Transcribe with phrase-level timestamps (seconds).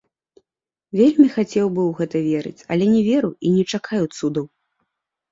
[0.99, 4.45] Вельмі хацеў бы ў гэта верыць, але не веру і не чакаю цудаў.